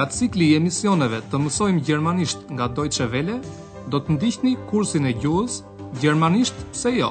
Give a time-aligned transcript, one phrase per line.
[0.00, 3.34] nga cikli i emisioneve të mësojmë gjermanisht nga Deutsche Welle,
[3.92, 5.58] do të ndihni kursin e gjuhës
[6.00, 7.10] Gjermanisht pse jo?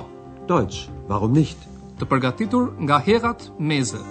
[0.49, 1.59] Dojtës, warum nicht?
[1.99, 4.01] Të përgatitur nga Herat Meze.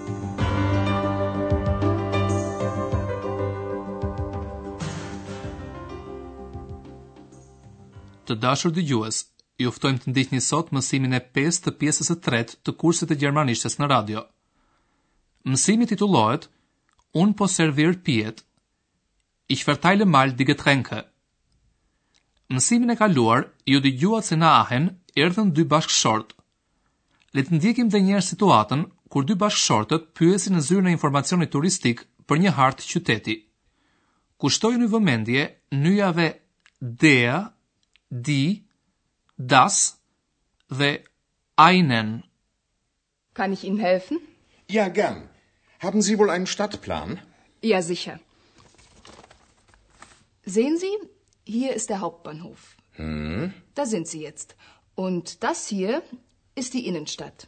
[8.30, 9.24] Të dashur dëgjues,
[9.58, 13.18] ju ftojmë të ndihni sot mësimin e 5 të pjesës së 3 të kursit të
[13.24, 14.22] gjermanishtes në radio.
[15.50, 16.46] Mësimi titullohet
[17.22, 18.44] Un po servir pjetë,
[19.54, 20.96] Ich verteile mal die Getränke.
[22.52, 24.84] Mësimin e kaluar, ju di gjuat se na ahen,
[25.22, 26.36] erdhen dy bashkë shortë.
[27.46, 32.04] të ndjekim dhe njerë situatën, kur dy bashkë shortët pyesin në zyrë në informacionit turistik
[32.28, 33.36] për një hartë qyteti.
[34.40, 35.44] Kushtoj një vëmendje,
[35.84, 36.28] njave
[37.02, 37.38] dea,
[38.28, 38.42] di,
[39.52, 39.76] das
[40.80, 40.90] dhe
[41.68, 42.12] einen.
[43.38, 44.16] Kan ich Ihnen helfen?
[44.76, 45.24] Ja, gern.
[45.86, 47.20] Haben Sie wohl einen Stadtplan?
[47.62, 48.20] Ja, sicher.
[50.54, 50.82] Sehen hmm?
[50.82, 50.94] Sie,
[51.58, 52.76] hier ist der Hauptbahnhof.
[52.98, 53.52] Hm?
[53.74, 54.56] Da sind Sie jetzt.
[54.94, 56.02] Und das hier
[56.54, 57.46] ist die Innenstadt.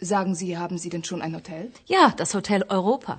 [0.00, 1.64] Sagen Sie, haben Sie denn schon ein Hotel?
[1.86, 3.14] Ja, das Hotel Europa.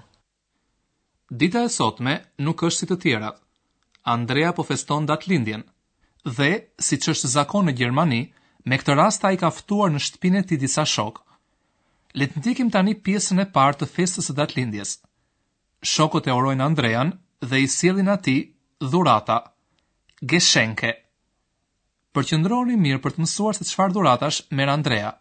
[1.30, 2.14] Dita e sotme
[2.48, 3.42] nuk është si të tjerat.
[4.14, 5.64] Andrea po feston datë lindjen.
[6.38, 6.52] Dhe,
[6.88, 8.22] si që është zakon në Gjermani,
[8.70, 11.26] me këtë rast ta i ka ftuar në shtëpinë e ti disa shokë.
[12.22, 14.96] Letë ndikim tani pjesën e partë të festës e datë lindjes.
[15.94, 17.14] Shokët e orojnë Andrean
[17.52, 18.38] dhe i sielin ati
[18.80, 19.40] dhurata
[20.24, 20.94] Geshenke
[22.16, 25.12] Për që ndroni mirë për të mësuar se çfarë dhuratash mërë Andrea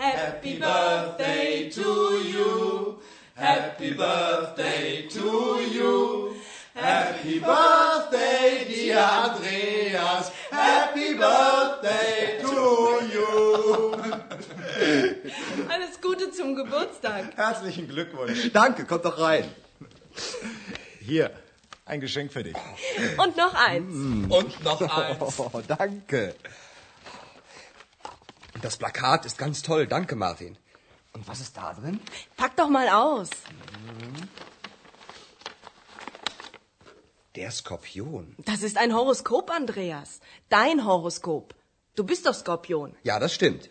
[0.00, 1.92] Happy birthday to
[2.32, 2.50] you
[3.36, 5.36] Happy birthday to
[5.76, 5.94] you
[6.74, 12.23] Happy birthday dear Andreas Happy birthday
[15.68, 17.30] Alles Gute zum Geburtstag.
[17.36, 18.50] Herzlichen Glückwunsch.
[18.52, 19.48] Danke, kommt doch rein.
[21.00, 21.30] Hier,
[21.84, 22.56] ein Geschenk für dich.
[23.18, 23.86] Und noch eins.
[23.94, 24.30] Mm.
[24.30, 25.20] Und noch eins.
[25.44, 26.34] Oh, danke.
[28.62, 29.86] Das Plakat ist ganz toll.
[29.86, 30.56] Danke, Martin.
[31.12, 32.00] Und was ist da drin?
[32.36, 33.30] Pack doch mal aus.
[37.36, 38.34] Der Skorpion.
[38.50, 40.20] Das ist ein Horoskop, Andreas.
[40.48, 41.54] Dein Horoskop.
[41.96, 42.96] Du bist doch Skorpion.
[43.04, 43.68] Ja, das stimmt.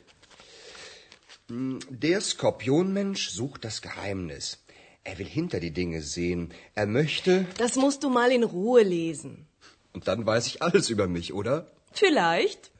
[1.49, 4.63] Der Skorpionmensch sucht das Geheimnis.
[5.03, 6.53] Er will hinter die Dinge sehen.
[6.73, 9.47] Er möchte Das musst du mal in Ruhe lesen.
[9.93, 11.67] Und dann weiß ich alles über mich, oder?
[11.91, 12.71] Vielleicht.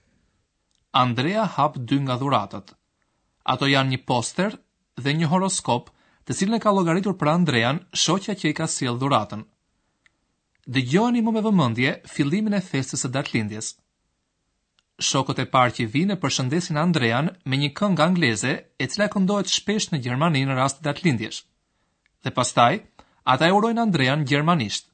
[0.94, 2.68] Andrea hab dy nga dhuratat.
[3.54, 4.52] Ato janë një poster
[5.04, 5.90] dhe një horoskop,
[6.26, 9.44] të cilën e ka llogaritur për Andrean shoqja që i ka sjell dhuratën.
[10.78, 13.74] Dëgjojeni më me vëmendje fillimin e festës së datëlindjes
[15.08, 18.54] shokët e parë që vinë përshëndesin Andrean me një këngë angleze
[18.84, 21.40] e cila këndohet shpesh në Gjermani në rast të atlindjesh.
[22.24, 22.80] Dhe pastaj,
[23.34, 24.88] ata e urojnë Andrean gjermanisht.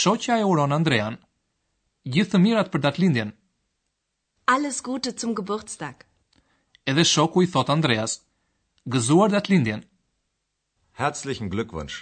[0.00, 1.20] Shokëja e uron Andrean.
[2.14, 3.34] Gjithë të mirat për datlindjen.
[4.54, 6.02] Alles gute zum Geburtstag.
[6.92, 8.18] Edhe shoku i thot Andreas,
[8.94, 9.84] gëzuar datlindjen.
[11.00, 12.00] Herzlichen Glückwunsch.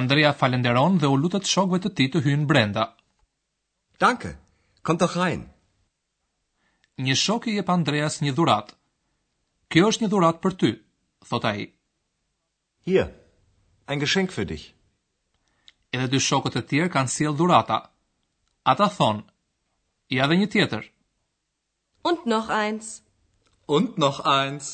[0.00, 2.88] Andrea falenderon dhe u lutet shokëve të tij të hyjnë brenda.
[4.04, 4.36] Danke.
[4.82, 5.48] Kommt doch rein
[7.06, 8.68] një shok i jep Andreas një dhurat.
[9.72, 10.70] Kjo është një dhurat për ty,
[11.28, 11.66] thot a i.
[12.88, 13.08] Hier,
[13.88, 14.68] ein Geschenk für dich.
[15.92, 17.78] Edhe dy shokët e tjerë kanë siel dhurata.
[18.72, 19.22] Ata thonë,
[20.16, 20.84] i adhe një tjetër.
[22.08, 22.92] Und noch eins.
[23.76, 24.70] Und noch eins.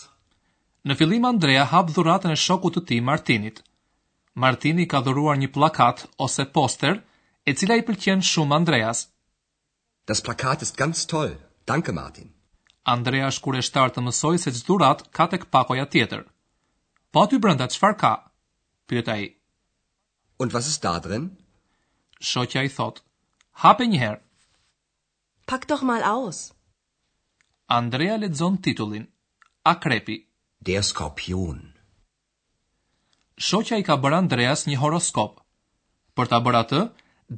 [0.86, 3.62] Në filim Andrea hap dhuratën e shokut të ti Martinit.
[4.36, 7.00] Martini ka dhuruar një plakat ose poster
[7.48, 9.06] e cila i pëlqen shumë Andreas.
[10.06, 11.34] Das plakat ist ganz toll.
[11.71, 12.28] Danke Martin.
[12.94, 16.21] Andrea shkureshtar të mësoj se çdo rat ka tek pakoja tjetër.
[17.12, 18.12] Po aty brenda çfarë ka?
[18.87, 19.25] Pyet i.
[20.38, 21.24] Und was ist da drin?
[22.30, 23.03] Shoqja i thot.
[23.65, 24.21] Hape një herë.
[25.51, 26.45] Pak doch mal aus.
[27.80, 29.09] Andrea lexon titullin.
[29.72, 30.16] Akrepi.
[30.63, 30.83] Der
[33.48, 35.42] Shoqja i ka bërë Andreas një horoskop.
[36.16, 36.80] Për ta bërë atë,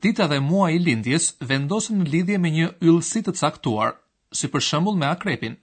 [0.04, 3.96] dita dhe mua i lindjes vendosen në lidhje me një yllësi të caktuar
[4.36, 5.54] si për shembull me akrepin.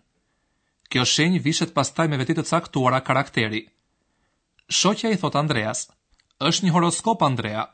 [0.89, 3.61] Kjo shenjë vishet pastaj me vetit të caktuara karakteri.
[4.79, 5.83] Shoqja i thot Andreas,
[6.49, 7.65] është një horoskop Andrea,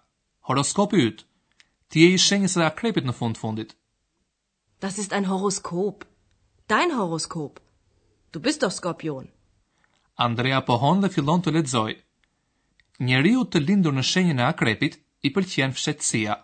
[0.49, 1.23] horoskopi yt.
[1.91, 3.75] Ti je i shenjës së akrepit në fund fundit.
[4.83, 6.05] Das ist ein Horoskop.
[6.67, 7.59] Dein Horoskop.
[8.33, 9.27] Du bist doch Skorpion.
[10.15, 11.97] Andrea pohon dhe fillon të lexojë.
[13.05, 15.75] Njeriu të lindur në shenjën e akrepit i pëlqen
[16.31, 16.35] A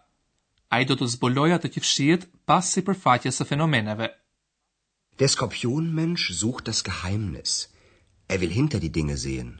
[0.75, 4.11] Ai do të zbulojë të që fshihet pas sipërfaqes së fenomeneve.
[5.19, 7.51] Der Skorpionmensch sucht das Geheimnis.
[8.27, 9.51] Er will hinter die Dinge sehen.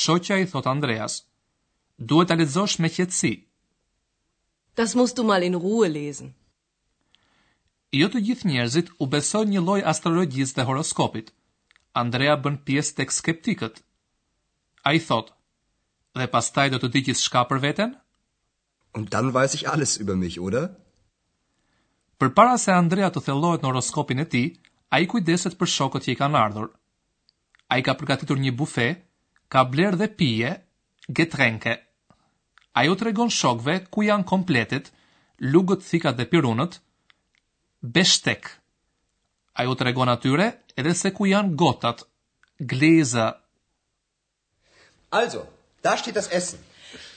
[0.00, 1.14] Schotja tot Andreas.
[2.10, 2.16] Du
[2.56, 3.32] so schmechetzi.
[4.78, 6.34] Das musst du mal in Ruhe lesen.
[8.00, 11.30] Jo të gjithë njerëzit u besojnë një lloj astrologjisë dhe horoskopit.
[12.02, 13.80] Andrea bën pjesë tek skeptikët.
[14.90, 15.32] Ai thot:
[16.18, 17.96] "Dhe pastaj do të di gjithçka për veten?"
[18.98, 20.62] Und dann weiß ich alles über mich, oder?
[22.18, 24.40] Për para se Andrea të thellohet në horoskopin e ti,
[24.90, 26.70] a i kujdeset për shokët që i kanë ardhur.
[27.70, 28.86] A i ka përgatitur një bufe,
[29.54, 30.50] ka bler dhe pije,
[31.20, 31.76] getrenke.
[32.80, 34.90] A ju të regon shokve ku janë kompletit,
[35.54, 36.80] lugët thikat dhe pirunët,
[37.98, 38.50] beshtek.
[39.54, 40.48] A ju të regon atyre
[40.80, 42.02] edhe se ku janë gotat,
[42.72, 43.28] gleza.
[45.18, 45.46] Also,
[45.86, 46.66] da shtit das esen.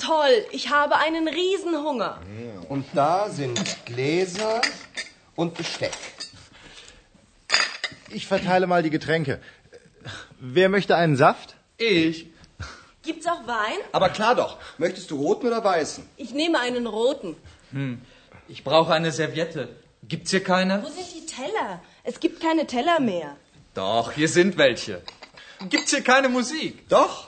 [0.03, 2.17] Toll, ich habe einen riesen hunger.
[2.29, 4.59] Mm, Und da sind gläser,
[5.41, 5.97] und Besteck.
[8.17, 9.39] Ich verteile mal die Getränke.
[10.57, 11.55] Wer möchte einen Saft?
[11.77, 12.17] Ich.
[13.07, 13.79] Gibt's auch Wein?
[13.99, 14.53] Aber klar doch.
[14.85, 16.03] Möchtest du roten oder weißen?
[16.25, 17.31] Ich nehme einen roten.
[17.71, 17.95] Hm.
[18.55, 19.63] Ich brauche eine Serviette.
[20.13, 20.75] Gibt's hier keine?
[20.83, 21.69] Wo sind die Teller?
[22.11, 23.29] Es gibt keine Teller mehr.
[23.83, 25.01] Doch, hier sind welche.
[25.73, 26.75] Gibt's hier keine Musik?
[26.95, 27.19] Doch.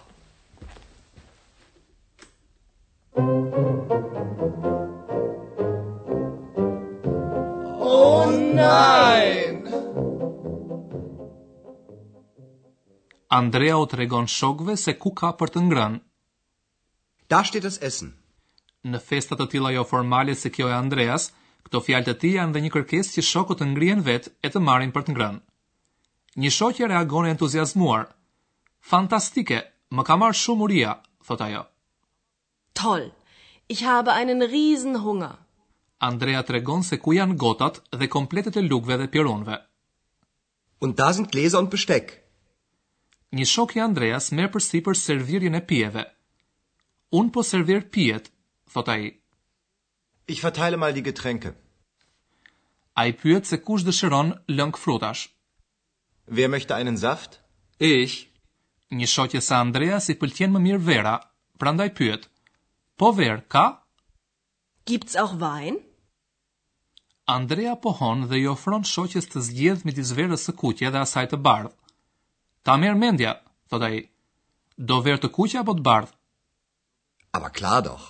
[13.42, 15.98] Andrea u tregon shokëve se ku ka për të ngrënë.
[17.34, 18.12] Da steht das Essen.
[18.92, 21.30] Në festat të tilla jo formale se kjo e Andreas,
[21.66, 24.62] këto fjalë të tij janë dhe një kërkesë që shokët të ngrihen vetë e të
[24.68, 25.42] marrin për të ngrënë.
[26.44, 28.06] Një shokje reagon entuziazmuar.
[28.92, 29.64] Fantastike,
[29.96, 30.94] më ka marrë shumë uria,
[31.26, 31.66] thot ajo.
[32.80, 33.08] Toll.
[33.74, 35.40] Ich habe einen riesen Hunger.
[36.06, 39.58] Andrea tregon se ku janë gotat dhe kompletet e lukve dhe pironve.
[40.84, 42.20] Und da sind Gläser und Besteck
[43.34, 46.04] një shok i Andreas merë për si për servirjën e pijeve.
[47.20, 48.28] Unë po servir pijet,
[48.74, 49.10] thot a i.
[50.34, 51.54] Ich verteile mal die getränke.
[53.02, 55.24] A i pyet se kush dëshiron lëngë frutash.
[56.38, 57.40] Wer möchte einen saft?
[57.88, 58.20] Ich.
[58.94, 61.16] Një shokje sa Andreas i pëltjen më mirë vera,
[61.60, 62.30] prandaj pyet.
[63.00, 63.66] Po ver, ka?
[64.90, 65.80] Gibt's auch wein?
[67.40, 71.40] Andrea pohon dhe i ofron shoqes të zgjedh midis verës së kuqe dhe asaj të
[71.48, 71.74] bardhë.
[72.64, 73.32] Ta merë mendja,
[73.72, 74.00] thot a i.
[74.90, 76.14] Do verë të kuqe apo të bardhë?
[77.38, 78.06] Aba klar doh.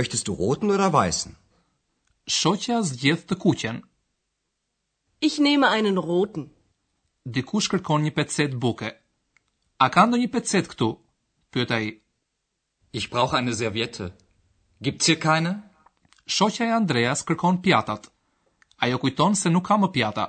[0.00, 1.36] Möchtest du roten oder weißen?
[2.38, 3.78] Shoqja zgjedh të kuqen.
[5.28, 6.48] Ich nehme einen roten.
[7.36, 8.90] Dikush kërkon një pecet buke.
[9.84, 10.90] A ka ndonjë pecet këtu?
[11.54, 11.88] pyet ai.
[13.00, 14.10] Ich brauche eine Serviette.
[14.82, 15.54] Gibt's hier keine?
[16.36, 18.10] Shoqja e Andreas kërkon pjatat.
[18.84, 20.26] Ajo kujton se nuk ka më pjata.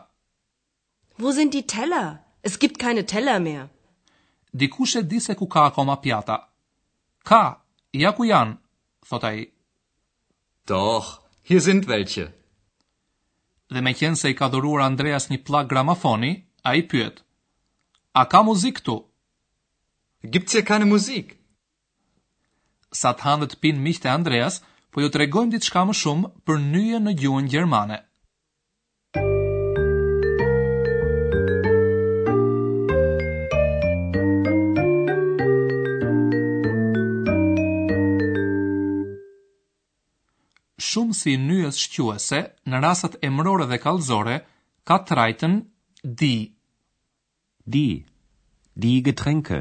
[1.22, 2.10] Wo sind die Teller?
[2.44, 3.64] Es gibt keine teller mehr.
[4.62, 6.38] Dikush e di se ku ka akoma pjata.
[7.30, 7.44] Ka,
[8.02, 8.56] ja ku janë,
[9.10, 9.42] thot ai.
[10.70, 11.06] Doh,
[11.50, 12.26] hier sind velqe.
[13.74, 16.32] Dhe me kjenë se i ka dhuruar Andreas një plak gramafoni,
[16.70, 17.22] a i pyet.
[18.22, 18.98] A ka muzik tu?
[20.34, 21.38] Gjipë se ka në muzik?
[23.02, 24.60] Sa të handët pinë mihte Andreas,
[24.92, 28.02] po ju të regojmë ditë shka më shumë për nyje në gjuën Gjermane.
[40.92, 42.40] shumë si njës shqyese
[42.72, 44.34] në rasat mërore dhe kalzore,
[44.90, 45.54] ka të rajten
[46.22, 46.34] di.
[47.76, 47.86] Di.
[48.86, 49.60] Di getrenke.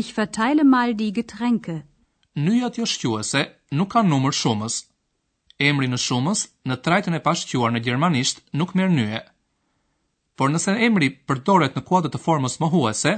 [0.00, 1.74] Ich verteile mal di getrenke.
[2.46, 3.40] Njët jo shqyese
[3.78, 4.74] nuk ka numër shumës.
[5.70, 9.20] Emri në shumës në trajten e pashqyuar në gjermanisht nuk merë njëhe.
[10.36, 13.14] Por nëse emri përdoret në kuadët të formës mohuese,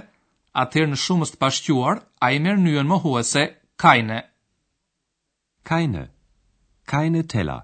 [0.62, 3.43] atëherë në shumës të pashquar, a i merë njën mohuese huese
[3.83, 4.17] Kajne.
[5.71, 6.05] Kajne
[6.92, 7.61] keine Teller.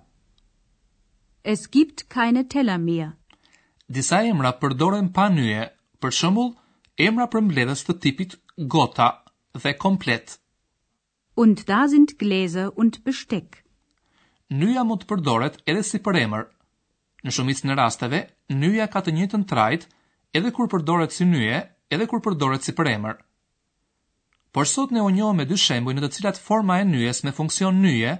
[1.52, 3.08] Es gibt keine Teller mehr.
[3.96, 5.62] Disa emra përdoren pa nyje,
[6.02, 6.52] për shembull
[7.08, 8.36] emra për mbledhës të tipit
[8.74, 9.08] gota
[9.62, 10.38] dhe komplet.
[11.42, 13.60] Und da sind Gläser und Besteck.
[14.60, 16.44] Nyja mund të përdoret edhe si për emër.
[17.24, 18.20] Në shumicën e rasteve,
[18.60, 19.88] nyja ka të njëjtën trajt
[20.38, 21.60] edhe kur përdoret si nyje,
[21.92, 23.16] edhe kur përdoret si për emër.
[24.54, 27.32] Por sot ne u njohëm me dy shembuj në të cilat forma e nyjes me
[27.38, 28.14] funksion nyje,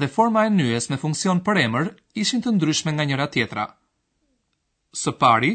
[0.00, 1.88] dhe forma e nyes me funksion për emër
[2.22, 3.64] ishin të ndryshme nga njëra tjetra.
[5.00, 5.50] Së pari,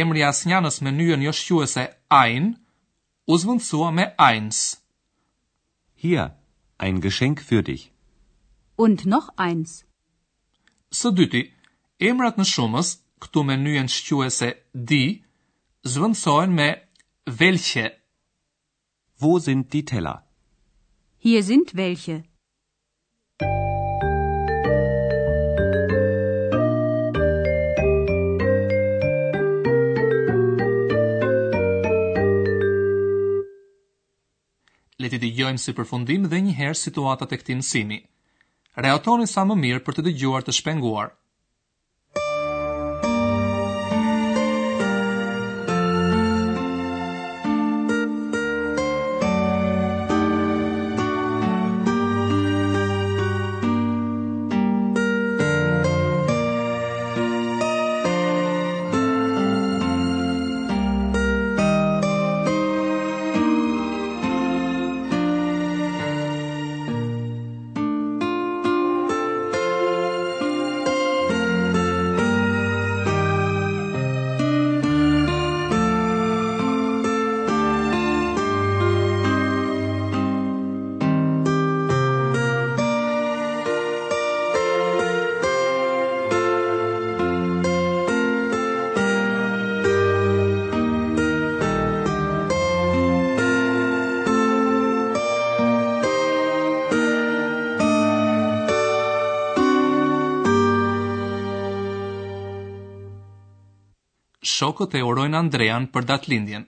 [0.00, 1.84] emri asnjanës me nyën jo shquese
[2.24, 2.46] ein
[3.26, 4.58] u zvendësua me eins.
[6.04, 6.26] Hier,
[6.84, 7.82] ein geschenk für dich.
[8.84, 9.70] Und noch eins.
[10.98, 11.42] Së dyti,
[12.10, 15.04] emrat në shumës, këtu me nyën shquese di,
[15.92, 16.68] zvendësohen me
[17.40, 17.86] welche.
[19.20, 20.20] Wo sind die Teller?
[21.22, 22.24] Hier sind welche.
[35.14, 37.98] ti dëgjojmë si përfundim dhe një herë situatat e këti mësimi.
[38.86, 41.12] Reotoni sa më mirë për të dëgjuar të shpenguar.
[104.54, 106.64] shokët e urojnë Andrean për datëlindjen.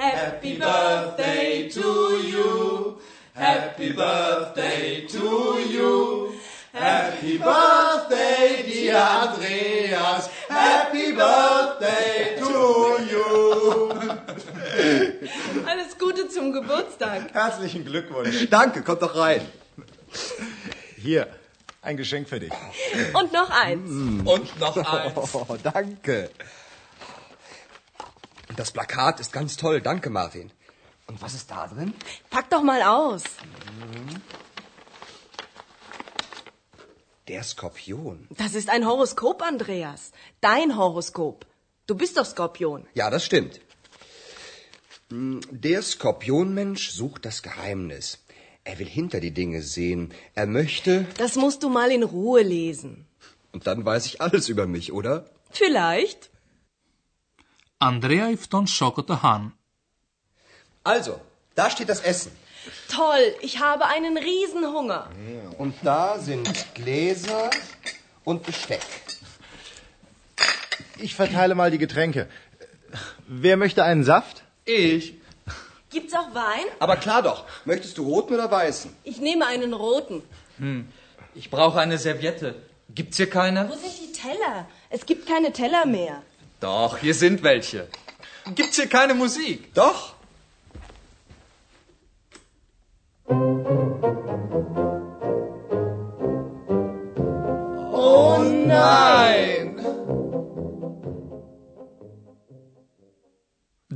[0.00, 1.92] Happy birthday to
[2.26, 2.56] you.
[3.34, 5.34] Happy birthday to
[5.72, 5.94] you.
[6.78, 10.30] Happy birthday dear Andreas.
[10.50, 12.60] Happy birthday to
[13.14, 13.96] you.
[15.66, 17.28] Alles Gute zum Geburtstag.
[17.34, 18.46] Herzlichen Glückwunsch.
[18.48, 19.42] Danke, kommt doch rein.
[20.96, 21.28] Hier,
[21.82, 22.52] ein Geschenk für dich.
[23.14, 23.82] Und noch eins.
[23.90, 24.26] Mm.
[24.26, 25.34] Und noch oh, eins.
[25.34, 26.30] Oh, danke.
[28.48, 29.80] Und das Plakat ist ganz toll.
[29.80, 30.50] Danke, Martin.
[31.06, 31.94] Und was ist da drin?
[32.28, 33.22] Pack doch mal aus.
[37.28, 38.26] Der Skorpion.
[38.30, 40.12] Das ist ein Horoskop, Andreas.
[40.40, 41.46] Dein Horoskop.
[41.86, 42.86] Du bist doch Skorpion.
[42.94, 43.60] Ja, das stimmt.
[45.08, 48.18] Mm, der Skorpionmensch sucht das Geheimnis.
[48.70, 50.02] Er will hinter die Dinge sehen.
[50.40, 50.92] Er möchte.
[51.24, 52.92] Das musst du mal in Ruhe lesen.
[53.54, 55.14] Und dann weiß ich alles über mich, oder?
[55.62, 56.28] Vielleicht.
[57.90, 59.50] Andrea ifton schokote han.
[60.92, 61.16] Also,
[61.60, 62.30] da steht das Essen.
[62.88, 65.02] Toll, ich habe einen Riesenhunger.
[65.62, 67.44] Und da sind Gläser
[68.24, 68.86] und Besteck.
[71.06, 72.28] Ich verteile mal die Getränke.
[73.46, 74.44] Wer möchte einen Saft?
[74.64, 75.14] Ich.
[75.90, 76.64] Gibt's auch Wein?
[76.78, 77.40] Aber klar doch.
[77.64, 78.92] Möchtest du roten oder weißen?
[79.02, 80.22] Ich nehme einen roten.
[80.58, 80.84] Hm.
[81.34, 82.54] Ich brauche eine Serviette.
[83.00, 83.68] Gibt's hier keine?
[83.68, 84.66] Wo sind die Teller?
[84.88, 86.22] Es gibt keine Teller mehr.
[86.60, 87.88] Doch, hier sind welche.
[88.54, 89.72] Gibt's hier keine Musik?
[89.74, 90.14] Doch.
[97.92, 98.42] Oh
[98.74, 99.09] nein!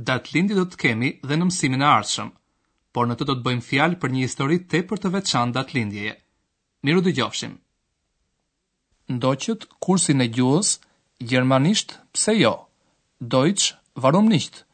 [0.09, 2.29] datë lindi do të kemi dhe në mësimin e ardhshëm,
[2.93, 5.77] por në të do të bëjmë fjalë për një histori të për të veçan datë
[5.77, 6.13] lindjeje.
[6.85, 7.55] Miru dë gjofshim.
[9.15, 10.75] Ndoqët, kursin e gjuhës,
[11.31, 12.51] Gjermanisht, pse jo?
[13.33, 13.69] Deutsch,
[14.03, 14.65] varum nisht.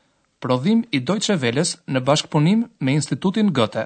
[0.41, 3.85] Prodhim i Deutsche Welles në bashkëpunim me Institutin Goethe.